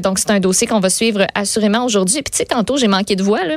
donc, 0.00 0.18
c'est 0.18 0.30
un 0.30 0.40
dossier 0.40 0.66
qu'on 0.66 0.80
va 0.80 0.90
suivre 0.90 1.26
assurément 1.34 1.84
aujourd'hui. 1.84 2.22
Puis, 2.22 2.30
tu 2.30 2.38
sais, 2.38 2.44
tantôt, 2.46 2.76
j'ai 2.76 2.88
manqué 2.88 3.16
de 3.16 3.22
voix, 3.22 3.44
là. 3.44 3.56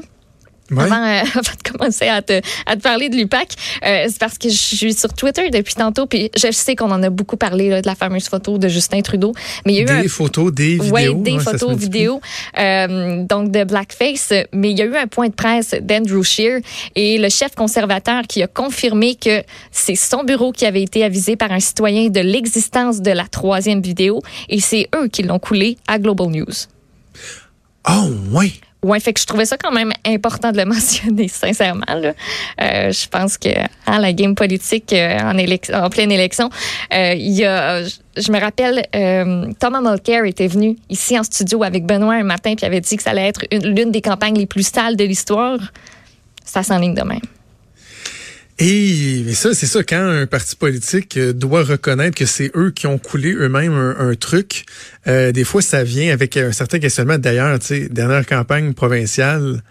Euh, 0.71 0.75
avant, 0.85 1.41
de 1.41 1.69
commencer 1.69 2.07
à 2.07 2.21
te, 2.21 2.41
à 2.65 2.75
te 2.75 2.81
parler 2.81 3.09
de 3.09 3.15
l'UPAC, 3.15 3.53
euh, 3.85 4.05
c'est 4.07 4.19
parce 4.19 4.37
que 4.37 4.49
je 4.49 4.55
suis 4.55 4.93
sur 4.93 5.13
Twitter 5.13 5.49
depuis 5.49 5.75
tantôt, 5.75 6.05
puis 6.05 6.31
je 6.35 6.51
sais 6.51 6.75
qu'on 6.75 6.91
en 6.91 7.03
a 7.03 7.09
beaucoup 7.09 7.37
parlé 7.37 7.69
là, 7.69 7.81
de 7.81 7.87
la 7.87 7.95
fameuse 7.95 8.27
photo 8.27 8.57
de 8.57 8.67
Justin 8.67 9.01
Trudeau. 9.01 9.33
Mais 9.65 9.73
il 9.73 9.87
y 9.87 9.89
a 9.89 9.99
eu 9.99 10.01
des 10.03 10.07
photos, 10.07 10.53
des 10.53 10.77
vidéos. 10.77 10.93
Oui, 10.93 11.15
des 11.15 11.39
photos, 11.39 11.75
vidéos, 11.75 12.21
euh, 12.57 13.23
donc 13.23 13.51
de 13.51 13.63
blackface. 13.63 14.33
Mais 14.53 14.71
il 14.71 14.77
y 14.77 14.81
a 14.81 14.85
eu 14.85 14.95
un 14.95 15.07
point 15.07 15.27
de 15.27 15.33
presse 15.33 15.75
d'Andrew 15.81 16.23
Shear 16.23 16.59
et 16.95 17.17
le 17.17 17.29
chef 17.29 17.55
conservateur 17.55 18.23
qui 18.27 18.43
a 18.43 18.47
confirmé 18.47 19.15
que 19.15 19.43
c'est 19.71 19.95
son 19.95 20.23
bureau 20.23 20.51
qui 20.51 20.65
avait 20.65 20.83
été 20.83 21.03
avisé 21.03 21.35
par 21.35 21.51
un 21.51 21.59
citoyen 21.59 22.09
de 22.09 22.19
l'existence 22.19 23.01
de 23.01 23.11
la 23.11 23.27
troisième 23.27 23.81
vidéo 23.81 24.21
et 24.49 24.59
c'est 24.59 24.87
eux 24.95 25.07
qui 25.07 25.23
l'ont 25.23 25.39
coulé 25.39 25.77
à 25.87 25.99
Global 25.99 26.27
News. 26.27 26.45
Oh, 27.89 28.09
ouais. 28.31 28.53
Ouais, 28.83 28.99
fait 28.99 29.13
que 29.13 29.19
je 29.19 29.27
trouvais 29.27 29.45
ça 29.45 29.57
quand 29.57 29.71
même 29.71 29.93
important 30.05 30.51
de 30.51 30.57
le 30.57 30.65
mentionner, 30.73 31.27
sincèrement. 31.27 31.85
Là. 31.87 32.13
Euh, 32.61 32.91
je 32.91 33.07
pense 33.07 33.37
que 33.37 33.49
hein, 33.85 33.99
la 33.99 34.11
game 34.11 34.33
politique 34.33 34.91
euh, 34.93 35.19
en, 35.19 35.83
en, 35.83 35.89
pleine 35.89 36.11
élection, 36.11 36.49
euh, 36.93 37.13
il 37.13 37.31
y 37.31 37.45
a, 37.45 37.83
je 37.83 38.31
me 38.31 38.39
rappelle, 38.39 38.87
euh, 38.95 39.51
Thomas 39.59 39.81
Mulcair 39.81 40.25
était 40.25 40.47
venu 40.47 40.77
ici 40.89 41.17
en 41.17 41.23
studio 41.23 41.63
avec 41.63 41.85
Benoît 41.85 42.15
un 42.15 42.23
matin 42.23 42.55
puis 42.55 42.65
avait 42.65 42.81
dit 42.81 42.97
que 42.97 43.03
ça 43.03 43.11
allait 43.11 43.27
être 43.27 43.45
l'une 43.51 43.91
des 43.91 44.01
campagnes 44.01 44.37
les 44.37 44.47
plus 44.47 44.67
sales 44.67 44.95
de 44.95 45.03
l'histoire. 45.03 45.59
Ça 46.43 46.63
s'enligne 46.63 46.95
de 46.95 47.03
même. 47.03 47.21
Et 48.63 49.33
ça, 49.33 49.55
c'est 49.55 49.65
ça, 49.65 49.81
quand 49.81 50.07
un 50.07 50.27
parti 50.27 50.55
politique 50.55 51.17
euh, 51.17 51.33
doit 51.33 51.63
reconnaître 51.63 52.15
que 52.15 52.27
c'est 52.27 52.51
eux 52.55 52.69
qui 52.69 52.85
ont 52.85 52.99
coulé 52.99 53.33
eux-mêmes 53.33 53.73
un, 53.73 54.13
truc, 54.13 54.65
euh, 55.07 55.31
des 55.31 55.43
fois, 55.43 55.63
ça 55.63 55.83
vient 55.83 56.13
avec 56.13 56.37
un 56.37 56.51
certain 56.51 56.77
questionnement. 56.77 57.17
D'ailleurs, 57.17 57.57
tu 57.57 57.65
sais, 57.65 57.89
dernière 57.89 58.23
campagne 58.23 58.75
provinciale, 58.75 59.63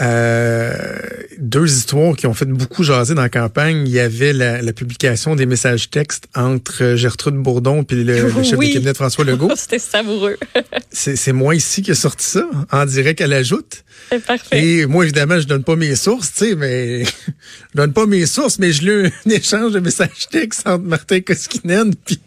euh, 0.00 0.98
deux 1.38 1.70
histoires 1.70 2.16
qui 2.16 2.26
ont 2.26 2.34
fait 2.34 2.46
beaucoup 2.46 2.82
jaser 2.82 3.14
dans 3.14 3.22
la 3.22 3.28
campagne. 3.28 3.84
Il 3.86 3.92
y 3.92 4.00
avait 4.00 4.32
la, 4.32 4.72
publication 4.72 5.36
des 5.36 5.46
messages 5.46 5.90
textes 5.90 6.26
entre 6.34 6.96
Gertrude 6.96 7.36
Bourdon 7.36 7.84
et 7.88 7.94
le, 7.94 8.28
chef 8.42 8.58
de 8.58 8.72
cabinet 8.72 8.92
de 8.92 8.96
François 8.96 9.24
Legault. 9.24 9.50
C'était 9.56 9.78
savoureux. 9.78 10.36
c'est 10.90 11.32
moi 11.32 11.54
ici 11.54 11.82
qui 11.82 11.92
ai 11.92 11.94
sorti 11.94 12.26
ça, 12.26 12.48
en 12.72 12.86
direct 12.86 13.20
à 13.20 13.26
l'ajoute. 13.28 13.84
Parfait. 14.26 14.64
Et 14.64 14.86
moi, 14.86 15.04
évidemment, 15.04 15.38
je 15.40 15.46
donne 15.46 15.64
pas 15.64 15.76
mes 15.76 15.94
sources, 15.96 16.32
tu 16.32 16.50
sais, 16.50 16.54
mais 16.56 17.04
je 17.04 17.76
donne 17.76 17.92
pas 17.92 18.06
mes 18.06 18.26
sources, 18.26 18.58
mais 18.58 18.72
je 18.72 18.82
lis 18.82 19.10
un 19.26 19.30
échange 19.30 19.72
de 19.72 19.80
messages 19.80 20.28
textes 20.30 20.66
entre 20.66 20.84
Martin 20.84 21.20
Koskinen 21.20 21.94
puis, 22.04 22.18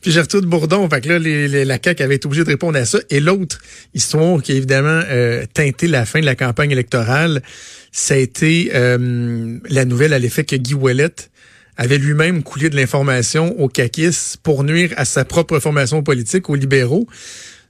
puis 0.00 0.12
Gertrude 0.12 0.44
Bourdon. 0.44 0.88
Fait 0.88 1.00
que 1.00 1.08
là, 1.08 1.18
les, 1.18 1.64
la 1.64 1.78
CAQ 1.82 2.02
avait 2.02 2.16
été 2.16 2.26
obligée 2.26 2.44
de 2.44 2.50
répondre 2.50 2.78
à 2.78 2.84
ça. 2.84 2.98
Et 3.10 3.20
l'autre 3.20 3.58
histoire 3.94 4.42
qui 4.42 4.52
a 4.52 4.54
évidemment 4.54 5.02
euh, 5.08 5.44
teinté 5.52 5.88
la 5.88 6.06
fin 6.06 6.20
de 6.20 6.26
la 6.26 6.34
campagne 6.34 6.70
électorale, 6.70 7.15
ça 7.92 8.14
a 8.14 8.18
été 8.18 8.70
euh, 8.74 9.58
la 9.68 9.84
nouvelle 9.84 10.12
à 10.12 10.18
l'effet 10.18 10.44
que 10.44 10.56
Guy 10.56 10.74
Ouellet 10.74 11.14
avait 11.76 11.98
lui-même 11.98 12.42
coulé 12.42 12.70
de 12.70 12.76
l'information 12.76 13.58
au 13.60 13.68
CACIS 13.68 14.36
pour 14.42 14.64
nuire 14.64 14.92
à 14.96 15.04
sa 15.04 15.24
propre 15.24 15.58
formation 15.58 16.02
politique, 16.02 16.48
aux 16.48 16.54
libéraux. 16.54 17.06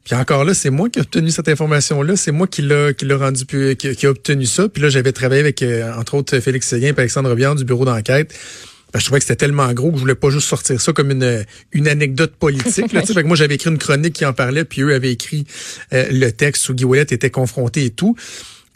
Puis 0.05 0.15
encore 0.15 0.45
là, 0.45 0.55
c'est 0.55 0.71
moi 0.71 0.88
qui 0.88 1.00
ai 1.00 1.03
obtenu 1.03 1.31
cette 1.31 1.49
information-là. 1.49 2.15
C'est 2.15 2.31
moi 2.31 2.47
qui 2.47 2.62
l'a 2.62 2.93
qui 2.93 3.05
l'a 3.05 3.17
rendu 3.17 3.45
qui, 3.45 4.07
a 4.07 4.11
obtenu 4.11 4.47
ça. 4.47 4.69
Puis 4.69 4.81
là, 4.81 4.88
j'avais 4.88 5.12
travaillé 5.12 5.41
avec 5.41 5.62
euh, 5.62 5.93
entre 5.95 6.15
autres 6.15 6.38
Félix 6.38 6.69
Séguin 6.69 6.88
et 6.88 6.95
Alexandre 6.97 7.35
Biard 7.35 7.57
du 7.57 7.65
bureau 7.65 7.85
d'enquête. 7.85 8.33
je 8.95 9.05
trouvais 9.05 9.19
que 9.19 9.25
c'était 9.25 9.37
tellement 9.37 9.73
gros 9.73 9.91
que 9.91 9.97
je 9.97 10.03
voulais 10.03 10.15
pas 10.15 10.31
juste 10.31 10.47
sortir 10.47 10.81
ça 10.81 10.93
comme 10.93 11.11
une, 11.11 11.45
une 11.73 11.88
anecdote 11.88 12.37
politique. 12.37 12.93
Moi, 13.25 13.37
j'avais 13.37 13.57
écrit 13.57 13.71
une 13.71 13.79
chronique 13.79 14.15
qui 14.15 14.25
en 14.25 14.33
parlait, 14.33 14.65
puis 14.65 14.83
eux 14.83 14.95
avaient 14.95 15.12
écrit 15.12 15.45
euh, 15.93 16.07
le 16.12 16.31
texte 16.31 16.69
où 16.69 16.75
Guy 16.75 16.85
Ouellet 16.85 17.07
était 17.11 17.31
confronté 17.31 17.85
et 17.85 17.91
tout. 17.91 18.17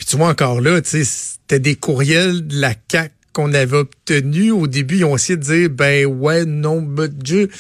Puis 0.01 0.07
tu 0.07 0.17
vois 0.17 0.29
encore 0.29 0.63
là, 0.63 0.81
tu 0.81 0.89
sais, 0.89 1.05
c'était 1.05 1.59
des 1.59 1.75
courriels 1.75 2.47
de 2.47 2.59
la 2.59 2.73
CAC 2.73 3.13
qu'on 3.35 3.53
avait 3.53 3.77
obtenus. 3.77 4.51
Au 4.51 4.67
début, 4.67 4.97
ils 4.97 5.05
ont 5.05 5.15
essayé 5.15 5.37
de 5.37 5.43
dire, 5.43 5.69
ben 5.69 6.07
ouais, 6.07 6.47
non, 6.47 6.81
but 6.81 7.13
Dieu. 7.19 7.51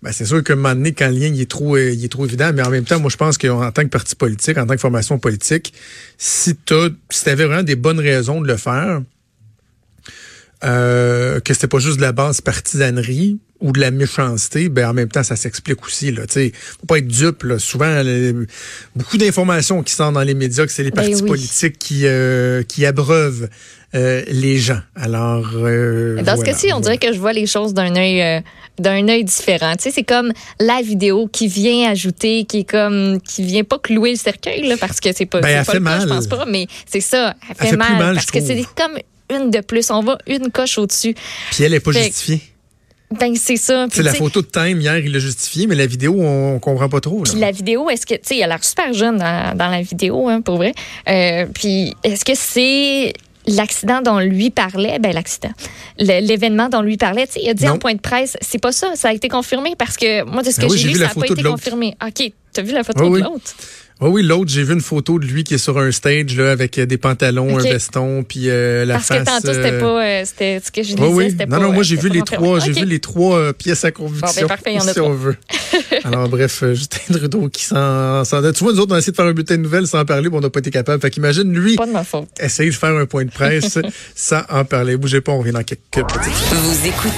Ben, 0.00 0.10
c'est 0.10 0.24
sûr 0.24 0.42
qu'à 0.42 0.54
un 0.54 0.56
moment 0.56 0.74
donné, 0.74 0.92
quand 0.94 1.08
le 1.08 1.18
lien 1.18 1.26
il 1.26 1.38
est 1.42 1.50
trop, 1.50 1.76
euh, 1.76 1.90
il 1.92 2.02
est 2.02 2.08
trop 2.08 2.24
évident, 2.24 2.52
mais 2.54 2.62
en 2.62 2.70
même 2.70 2.84
temps, 2.86 2.98
moi, 2.98 3.10
je 3.10 3.18
pense 3.18 3.36
qu'en 3.36 3.70
tant 3.70 3.82
que 3.82 3.88
parti 3.88 4.16
politique, 4.16 4.56
en 4.56 4.64
tant 4.64 4.76
que 4.76 4.80
formation 4.80 5.18
politique, 5.18 5.74
si 6.16 6.56
tu 6.56 6.74
si 7.10 7.28
avais 7.28 7.44
vraiment 7.44 7.64
des 7.64 7.76
bonnes 7.76 8.00
raisons 8.00 8.40
de 8.40 8.46
le 8.46 8.56
faire, 8.56 9.02
euh, 10.64 11.40
que 11.40 11.54
c'était 11.54 11.68
pas 11.68 11.78
juste 11.78 11.96
de 11.96 12.02
la 12.02 12.12
base 12.12 12.40
partisanerie 12.40 13.38
ou 13.60 13.72
de 13.72 13.80
la 13.80 13.90
méchanceté, 13.90 14.68
ben 14.68 14.88
en 14.88 14.94
même 14.94 15.08
temps 15.08 15.22
ça 15.22 15.36
s'explique 15.36 15.84
aussi 15.84 16.12
là. 16.12 16.26
Tu 16.26 16.52
faut 16.54 16.86
pas 16.86 16.98
être 16.98 17.06
dupe. 17.06 17.42
Là. 17.42 17.58
Souvent, 17.58 18.02
beaucoup 18.96 19.18
d'informations 19.18 19.82
qui 19.82 19.92
sortent 19.92 20.14
dans 20.14 20.22
les 20.22 20.34
médias 20.34 20.64
que 20.64 20.72
c'est 20.72 20.82
les 20.82 20.90
ben 20.90 21.06
partis 21.06 21.22
politiques 21.22 21.78
qui 21.78 22.06
euh, 22.06 22.62
qui 22.62 22.86
abreuvent 22.86 23.48
euh, 23.94 24.22
les 24.28 24.58
gens. 24.58 24.80
Alors 24.94 25.50
euh, 25.56 26.22
dans 26.22 26.36
ce 26.36 26.42
cas-ci, 26.42 26.72
on 26.72 26.80
dirait 26.80 26.98
que 26.98 27.12
je 27.12 27.18
vois 27.18 27.32
les 27.32 27.46
choses 27.46 27.74
d'un 27.74 27.96
œil 27.96 28.22
euh, 28.22 28.40
d'un 28.78 29.08
œil 29.08 29.24
différent. 29.24 29.74
Tu 29.76 29.84
sais, 29.84 29.90
c'est 29.90 30.04
comme 30.04 30.32
la 30.58 30.80
vidéo 30.80 31.28
qui 31.30 31.48
vient 31.48 31.90
ajouter, 31.90 32.44
qui 32.44 32.60
est 32.60 32.70
comme 32.70 33.20
qui 33.20 33.42
vient 33.42 33.64
pas 33.64 33.78
clouer 33.78 34.12
le 34.12 34.16
cercueil 34.16 34.66
là, 34.66 34.76
parce 34.78 35.00
que 35.00 35.10
c'est 35.14 35.26
pas, 35.26 35.40
ben, 35.40 35.64
pas 35.64 35.74
le 35.74 35.80
mal. 35.80 35.98
cas, 35.98 36.04
je 36.06 36.08
pense 36.08 36.26
pas, 36.28 36.46
mais 36.46 36.66
c'est 36.86 37.00
ça, 37.00 37.34
elle 37.48 37.68
fait, 37.68 37.76
mal, 37.76 38.14
parce 38.14 38.30
que 38.30 38.40
c'est 38.40 38.64
comme 38.76 38.96
une 39.30 39.50
de 39.50 39.60
plus. 39.60 39.90
On 39.90 40.02
va 40.02 40.18
une 40.26 40.50
coche 40.50 40.78
au-dessus. 40.78 41.14
Puis 41.50 41.64
elle 41.64 41.74
est 41.74 41.80
pas 41.80 41.92
justifiée. 41.92 42.40
Ben, 43.18 43.34
c'est 43.34 43.56
ça. 43.56 43.86
C'est 43.90 44.04
la 44.04 44.14
photo 44.14 44.40
de 44.40 44.46
Time 44.46 44.80
hier, 44.80 44.98
il 44.98 45.12
l'a 45.12 45.18
justifié, 45.18 45.66
mais 45.66 45.74
la 45.74 45.86
vidéo, 45.86 46.14
on 46.20 46.60
comprend 46.60 46.88
pas 46.88 47.00
trop. 47.00 47.22
Puis 47.22 47.40
la 47.40 47.50
vidéo, 47.50 47.90
est-ce 47.90 48.06
que, 48.06 48.14
tu 48.14 48.20
sais, 48.22 48.36
elle 48.36 48.44
a 48.44 48.48
l'air 48.48 48.64
super 48.64 48.92
jeune 48.92 49.18
dans, 49.18 49.70
la 49.70 49.82
vidéo, 49.82 50.28
hein, 50.28 50.42
pour 50.42 50.58
vrai. 50.58 50.72
Euh, 51.08 51.46
puis 51.52 51.92
est-ce 52.04 52.24
que 52.24 52.34
c'est 52.36 53.12
l'accident 53.46 54.00
dont 54.00 54.18
lui 54.18 54.50
parlait, 54.50 54.98
ben 55.00 55.12
l'accident, 55.12 55.50
l'événement 55.98 56.68
dont 56.68 56.82
lui 56.82 56.96
parlait, 56.96 57.26
tu 57.26 57.34
sais, 57.34 57.40
il 57.42 57.48
a 57.48 57.54
dit 57.54 57.68
en 57.68 57.78
point 57.78 57.94
de 57.94 58.00
presse, 58.00 58.36
c'est 58.40 58.60
pas 58.60 58.70
ça, 58.70 58.94
ça 58.94 59.08
a 59.08 59.12
été 59.12 59.28
confirmé 59.28 59.74
parce 59.76 59.96
que 59.96 60.22
moi 60.24 60.42
de 60.42 60.50
ce 60.50 60.60
ben 60.60 60.68
que 60.68 60.76
j'ai 60.76 60.88
lu, 60.88 60.94
ça 60.94 61.06
n'a 61.06 61.14
pas 61.14 61.26
été 61.26 61.42
confirmé. 61.42 61.96
OK, 62.06 62.32
tu 62.52 62.60
as 62.60 62.62
vu 62.62 62.72
la 62.72 62.84
photo 62.84 63.16
de 63.16 63.22
l'autre? 63.22 63.54
Oh 64.02 64.08
oui, 64.08 64.22
l'autre, 64.22 64.50
j'ai 64.50 64.62
vu 64.62 64.72
une 64.72 64.80
photo 64.80 65.18
de 65.18 65.26
lui 65.26 65.44
qui 65.44 65.54
est 65.54 65.58
sur 65.58 65.78
un 65.78 65.92
stage 65.92 66.34
là 66.34 66.52
avec 66.52 66.78
euh, 66.78 66.86
des 66.86 66.96
pantalons, 66.96 67.58
un 67.58 67.62
veston, 67.62 68.24
puis 68.26 68.48
euh, 68.48 68.86
la 68.86 68.94
Parce 68.94 69.08
face. 69.08 69.24
Parce 69.24 69.42
que 69.42 69.46
tantôt 69.48 69.54
c'était 69.54 69.74
euh, 69.74 69.80
pas, 69.80 70.06
euh, 70.06 70.22
c'était 70.24 70.60
ce 70.64 70.72
que 70.72 70.82
je 70.82 70.94
disais, 70.94 71.06
oui. 71.06 71.30
c'était 71.30 71.44
non, 71.44 71.58
pas. 71.58 71.62
Non, 71.64 71.72
moi 71.72 71.82
j'ai 71.82 71.96
vu 71.96 72.08
les 72.08 72.22
trois, 72.22 72.60
j'ai 72.60 72.72
vu 72.72 72.86
les 72.86 72.98
trois 72.98 73.52
pièces 73.52 73.84
à 73.84 73.90
conviction. 73.90 74.26
Bon, 74.26 74.40
ben 74.40 74.46
parfait, 74.48 74.72
il 74.72 74.76
y 74.76 74.80
en 74.80 74.88
a 74.88 74.92
si 74.94 75.00
on 75.00 75.12
veut. 75.12 75.36
Alors 76.04 76.30
bref, 76.30 76.64
Justin 76.72 77.12
Trudeau 77.12 77.50
qui 77.50 77.62
s'en, 77.62 78.22
tu 78.24 78.64
vois, 78.64 78.72
nous 78.72 78.80
autres 78.80 78.92
on 78.92 78.94
a 78.94 78.98
essayé 79.00 79.10
de 79.12 79.16
faire 79.16 79.26
un 79.26 79.34
bulletin 79.34 79.58
de 79.58 79.62
nouvelles 79.62 79.86
sans 79.86 80.02
parler, 80.06 80.30
mais 80.30 80.36
on 80.38 80.40
n'a 80.40 80.48
pas 80.48 80.60
été 80.60 80.70
capable. 80.70 81.02
Fait 81.02 81.10
qu'imagine 81.10 81.52
lui, 81.52 81.76
pas 81.76 81.84
de 81.84 81.92
ma 81.92 82.04
faute. 82.04 82.30
essayer 82.40 82.70
de 82.70 82.74
faire 82.74 82.96
un 82.96 83.04
point 83.04 83.26
de 83.26 83.30
presse 83.30 83.78
sans 84.14 84.40
en 84.48 84.64
parler. 84.64 84.96
Bougez 84.96 85.20
pas, 85.20 85.32
on 85.32 85.40
revient 85.40 85.52
dans 85.52 85.62
quelques 85.62 85.80
petites. 85.92 86.32
Vous 86.54 86.86
écoutez 86.86 87.10